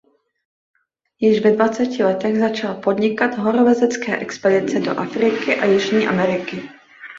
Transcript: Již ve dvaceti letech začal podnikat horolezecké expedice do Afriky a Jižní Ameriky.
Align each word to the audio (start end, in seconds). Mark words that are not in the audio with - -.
Již 1.19 1.41
ve 1.43 1.51
dvaceti 1.51 2.03
letech 2.03 2.39
začal 2.39 2.75
podnikat 2.75 3.37
horolezecké 3.37 4.17
expedice 4.17 4.79
do 4.79 4.99
Afriky 4.99 5.55
a 5.55 5.65
Jižní 5.65 6.07
Ameriky. 6.07 6.69